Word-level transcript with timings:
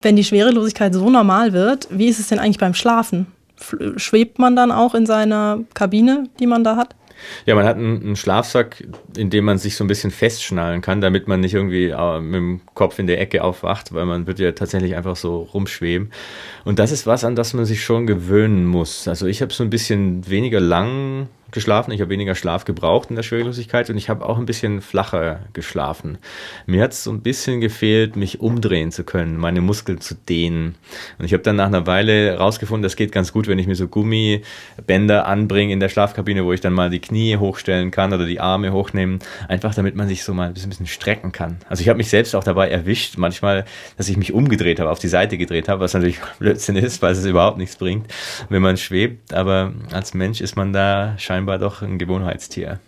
Wenn 0.00 0.14
die 0.14 0.22
Schwerelosigkeit 0.22 0.94
so 0.94 1.10
normal 1.10 1.52
wird, 1.52 1.88
wie 1.90 2.06
ist 2.06 2.20
es 2.20 2.28
denn 2.28 2.38
eigentlich 2.38 2.58
beim 2.58 2.74
Schlafen? 2.74 3.26
Schwebt 3.96 4.38
man 4.38 4.54
dann 4.54 4.70
auch 4.70 4.94
in 4.94 5.06
seiner 5.06 5.64
Kabine, 5.74 6.28
die 6.38 6.46
man 6.46 6.62
da 6.62 6.76
hat? 6.76 6.94
Ja, 7.46 7.56
man 7.56 7.64
hat 7.64 7.78
einen, 7.78 8.14
Schlafsack, 8.14 8.86
in 9.16 9.28
dem 9.28 9.44
man 9.44 9.58
sich 9.58 9.74
so 9.74 9.82
ein 9.82 9.88
bisschen 9.88 10.12
festschnallen 10.12 10.82
kann, 10.82 11.00
damit 11.00 11.26
man 11.26 11.40
nicht 11.40 11.54
irgendwie 11.54 11.88
äh, 11.88 12.20
mit 12.20 12.34
dem 12.34 12.60
Kopf 12.74 13.00
in 13.00 13.08
der 13.08 13.20
Ecke 13.20 13.42
aufwacht, 13.42 13.92
weil 13.92 14.06
man 14.06 14.28
wird 14.28 14.38
ja 14.38 14.52
tatsächlich 14.52 14.94
einfach 14.94 15.16
so 15.16 15.42
rumschweben. 15.42 16.12
Und 16.64 16.78
das 16.78 16.92
ist 16.92 17.08
was, 17.08 17.24
an 17.24 17.34
das 17.34 17.52
man 17.54 17.64
sich 17.64 17.82
schon 17.82 18.06
gewöhnen 18.06 18.66
muss. 18.66 19.08
Also 19.08 19.26
ich 19.26 19.42
habe 19.42 19.52
so 19.52 19.64
ein 19.64 19.70
bisschen 19.70 20.28
weniger 20.28 20.60
lang 20.60 21.26
geschlafen, 21.50 21.92
ich 21.92 22.00
habe 22.00 22.10
weniger 22.10 22.34
Schlaf 22.34 22.64
gebraucht 22.64 23.08
in 23.08 23.16
der 23.16 23.22
Schwerelosigkeit 23.22 23.88
und 23.88 23.96
ich 23.96 24.10
habe 24.10 24.26
auch 24.26 24.38
ein 24.38 24.44
bisschen 24.44 24.82
flacher 24.82 25.40
geschlafen. 25.54 26.18
Mir 26.66 26.82
hat 26.82 26.92
es 26.92 27.04
so 27.04 27.10
ein 27.10 27.22
bisschen 27.22 27.60
gefehlt, 27.60 28.16
mich 28.16 28.40
umdrehen 28.40 28.92
zu 28.92 29.02
können, 29.02 29.38
meine 29.38 29.62
Muskeln 29.62 30.00
zu 30.00 30.14
dehnen. 30.14 30.74
Und 31.18 31.24
ich 31.24 31.32
habe 31.32 31.42
dann 31.42 31.56
nach 31.56 31.66
einer 31.66 31.86
Weile 31.86 32.36
rausgefunden, 32.36 32.82
das 32.82 32.96
geht 32.96 33.12
ganz 33.12 33.32
gut, 33.32 33.46
wenn 33.46 33.58
ich 33.58 33.66
mir 33.66 33.76
so 33.76 33.88
Gummibänder 33.88 35.26
anbringe 35.26 35.72
in 35.72 35.80
der 35.80 35.88
Schlafkabine, 35.88 36.44
wo 36.44 36.52
ich 36.52 36.60
dann 36.60 36.74
mal 36.74 36.90
die 36.90 37.00
Knie 37.00 37.38
hochstellen 37.38 37.90
kann 37.90 38.12
oder 38.12 38.26
die 38.26 38.40
Arme 38.40 38.72
hochnehmen, 38.72 39.20
einfach 39.48 39.74
damit 39.74 39.96
man 39.96 40.06
sich 40.06 40.24
so 40.24 40.34
mal 40.34 40.48
ein 40.48 40.54
bisschen, 40.54 40.68
ein 40.68 40.70
bisschen 40.70 40.86
strecken 40.86 41.32
kann. 41.32 41.56
Also 41.68 41.80
ich 41.80 41.88
habe 41.88 41.96
mich 41.96 42.10
selbst 42.10 42.34
auch 42.34 42.44
dabei 42.44 42.68
erwischt, 42.68 43.16
manchmal, 43.16 43.64
dass 43.96 44.10
ich 44.10 44.18
mich 44.18 44.34
umgedreht 44.34 44.80
habe, 44.80 44.90
auf 44.90 44.98
die 44.98 45.08
Seite 45.08 45.38
gedreht 45.38 45.68
habe, 45.68 45.80
was 45.80 45.94
natürlich 45.94 46.18
Blödsinn 46.38 46.76
ist, 46.76 47.00
weil 47.00 47.12
es 47.12 47.24
überhaupt 47.24 47.56
nichts 47.56 47.76
bringt, 47.76 48.06
wenn 48.50 48.60
man 48.60 48.76
schwebt. 48.76 49.32
Aber 49.32 49.72
als 49.92 50.12
Mensch 50.12 50.42
ist 50.42 50.54
man 50.54 50.74
da 50.74 51.14
scheinbar 51.16 51.37
scheinbar 51.38 51.60
doch 51.60 51.82
ein 51.82 51.98
Gewohnheitstier. 51.98 52.80